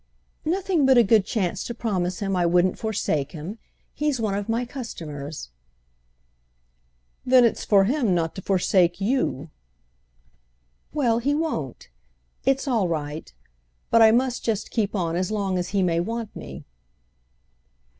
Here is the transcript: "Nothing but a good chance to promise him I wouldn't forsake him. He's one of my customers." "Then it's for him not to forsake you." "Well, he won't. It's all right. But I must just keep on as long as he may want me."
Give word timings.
"Nothing 0.45 0.87
but 0.87 0.97
a 0.97 1.03
good 1.03 1.25
chance 1.25 1.63
to 1.63 1.75
promise 1.75 2.21
him 2.21 2.35
I 2.35 2.43
wouldn't 2.43 2.79
forsake 2.79 3.33
him. 3.33 3.59
He's 3.93 4.19
one 4.19 4.33
of 4.33 4.49
my 4.49 4.65
customers." 4.65 5.51
"Then 7.23 7.45
it's 7.45 7.63
for 7.63 7.83
him 7.83 8.15
not 8.15 8.33
to 8.33 8.41
forsake 8.41 8.99
you." 8.99 9.51
"Well, 10.91 11.19
he 11.19 11.35
won't. 11.35 11.89
It's 12.45 12.67
all 12.67 12.87
right. 12.87 13.31
But 13.91 14.01
I 14.01 14.09
must 14.09 14.43
just 14.43 14.71
keep 14.71 14.95
on 14.95 15.15
as 15.15 15.29
long 15.29 15.59
as 15.59 15.69
he 15.69 15.83
may 15.83 15.99
want 15.99 16.35
me." 16.35 16.65